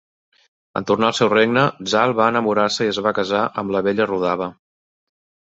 [0.79, 4.09] En tornar al seu regne, Zal va enamorar-se i es va casar amb la bella
[4.15, 4.53] Rudaba.